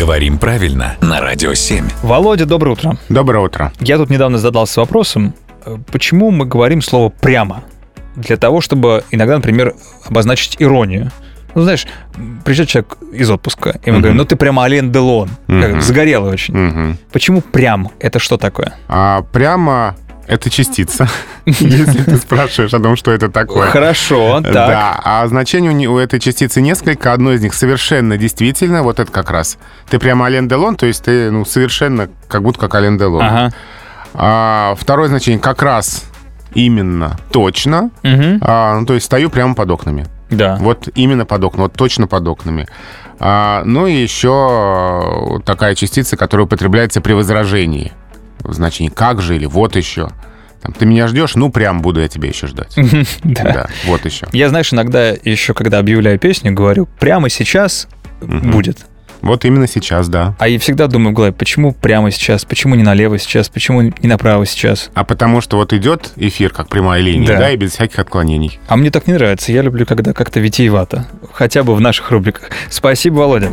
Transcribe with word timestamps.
Говорим 0.00 0.38
правильно 0.38 0.96
на 1.02 1.20
Радио 1.20 1.52
7. 1.52 1.84
Володя, 2.02 2.46
доброе 2.46 2.70
утро. 2.70 2.96
Доброе 3.10 3.44
утро. 3.44 3.70
Я 3.80 3.98
тут 3.98 4.08
недавно 4.08 4.38
задался 4.38 4.80
вопросом, 4.80 5.34
э, 5.66 5.76
почему 5.92 6.30
мы 6.30 6.46
говорим 6.46 6.80
слово 6.80 7.10
«прямо»? 7.10 7.62
Для 8.16 8.38
того, 8.38 8.62
чтобы 8.62 9.04
иногда, 9.10 9.36
например, 9.36 9.74
обозначить 10.06 10.56
иронию. 10.58 11.10
Ну, 11.54 11.62
знаешь, 11.64 11.86
приезжает 12.46 12.70
человек 12.70 12.96
из 13.12 13.30
отпуска, 13.30 13.78
и 13.84 13.90
мы 13.90 13.96
Мгм. 13.96 14.00
говорим, 14.00 14.16
ну 14.16 14.24
ты 14.24 14.36
прямо 14.36 14.62
Ален 14.62 14.90
Делон, 14.90 15.28
как 15.46 15.70
Мгм. 15.72 15.80
загорелый 15.82 16.32
очень. 16.32 16.56
Мгм. 16.56 16.98
Почему 17.12 17.42
прям? 17.42 17.90
Это 18.00 18.18
что 18.20 18.38
такое? 18.38 18.72
А 18.88 19.20
прямо 19.32 19.96
это 20.30 20.48
частица, 20.48 21.08
если 21.44 22.04
ты 22.04 22.16
спрашиваешь 22.16 22.72
о 22.72 22.78
том, 22.78 22.94
что 22.94 23.10
это 23.10 23.28
такое. 23.28 23.68
Хорошо, 23.68 24.40
так. 24.40 24.52
Да, 24.52 25.00
а 25.02 25.26
значений 25.26 25.86
у, 25.86 25.94
у 25.94 25.98
этой 25.98 26.20
частицы 26.20 26.60
несколько. 26.60 27.12
Одно 27.12 27.32
из 27.32 27.42
них 27.42 27.52
совершенно 27.52 28.16
действительно, 28.16 28.84
вот 28.84 29.00
это 29.00 29.10
как 29.10 29.30
раз. 29.30 29.58
Ты 29.88 29.98
прямо 29.98 30.26
Ален 30.26 30.46
Делон, 30.46 30.76
то 30.76 30.86
есть 30.86 31.04
ты 31.04 31.32
ну, 31.32 31.44
совершенно 31.44 32.08
как 32.28 32.42
будто 32.42 32.60
как 32.60 32.76
Ален 32.76 32.96
Делон. 32.96 33.22
Ага. 33.22 33.50
А 34.14 34.76
второе 34.78 35.08
значение 35.08 35.40
как 35.40 35.62
раз 35.62 36.04
именно 36.54 37.18
точно. 37.32 37.90
Мгм. 38.04 38.38
А, 38.40 38.78
ну, 38.78 38.86
то 38.86 38.94
есть 38.94 39.06
стою 39.06 39.30
прямо 39.30 39.56
под 39.56 39.70
окнами. 39.70 40.06
Да. 40.30 40.58
Вот 40.60 40.88
именно 40.94 41.26
под 41.26 41.42
окнами, 41.42 41.62
вот 41.64 41.72
точно 41.72 42.06
под 42.06 42.28
окнами. 42.28 42.68
А, 43.18 43.62
ну 43.64 43.88
и 43.88 43.94
еще 43.94 45.38
э, 45.38 45.42
такая 45.44 45.74
частица, 45.74 46.16
которая 46.16 46.46
употребляется 46.46 47.00
при 47.00 47.14
возражении. 47.14 47.92
В 48.50 48.54
значении 48.54 48.90
«как 48.90 49.22
же» 49.22 49.36
или 49.36 49.46
«вот 49.46 49.76
еще». 49.76 50.08
Там, 50.60 50.72
ты 50.74 50.84
меня 50.84 51.08
ждешь? 51.08 51.36
Ну, 51.36 51.50
прям 51.50 51.80
буду 51.80 52.00
я 52.00 52.08
тебя 52.08 52.28
еще 52.28 52.46
ждать. 52.46 52.74
Да. 53.24 53.42
Да, 53.44 53.66
вот 53.86 54.04
еще. 54.04 54.26
Я, 54.32 54.48
знаешь, 54.50 54.72
иногда 54.72 55.10
еще, 55.10 55.54
когда 55.54 55.78
объявляю 55.78 56.18
песню, 56.18 56.52
говорю, 56.52 56.86
прямо 56.98 57.30
сейчас 57.30 57.88
будет. 58.20 58.84
Вот 59.22 59.44
именно 59.44 59.66
сейчас, 59.66 60.08
да. 60.08 60.34
А 60.38 60.48
я 60.48 60.58
всегда 60.58 60.86
думаю 60.86 61.12
в 61.12 61.14
голове, 61.14 61.32
почему 61.32 61.72
прямо 61.72 62.10
сейчас, 62.10 62.44
почему 62.44 62.74
не 62.74 62.82
налево 62.82 63.18
сейчас, 63.18 63.48
почему 63.50 63.82
не 63.82 63.92
направо 64.08 64.44
сейчас. 64.46 64.90
А 64.94 65.04
потому 65.04 65.40
что 65.40 65.56
вот 65.58 65.72
идет 65.72 66.12
эфир 66.16 66.50
как 66.50 66.68
прямая 66.68 67.00
линия, 67.02 67.26
Да. 67.28 67.38
да, 67.38 67.50
и 67.50 67.56
без 67.56 67.72
всяких 67.72 67.98
отклонений. 67.98 68.58
А 68.66 68.76
мне 68.76 68.90
так 68.90 69.06
не 69.06 69.12
нравится. 69.14 69.52
Я 69.52 69.62
люблю, 69.62 69.86
когда 69.86 70.12
как-то 70.12 70.40
витиевато. 70.40 71.06
Хотя 71.32 71.62
бы 71.62 71.74
в 71.74 71.80
наших 71.80 72.10
рубриках. 72.10 72.50
Спасибо, 72.70 73.16
Володя. 73.16 73.50